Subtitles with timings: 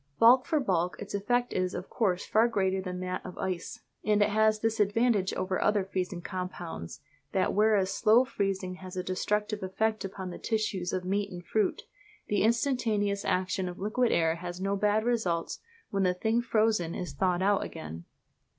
[0.17, 4.23] Bulk for bulk its effect is of course far greater than that of ice; and
[4.23, 7.01] it has this advantage over other freezing compounds,
[7.33, 11.83] that whereas slow freezing has a destructive effect upon the tissues of meat and fruit,
[12.29, 15.59] the instantaneous action of liquid air has no bad results
[15.91, 18.05] when the thing frozen is thawed out again.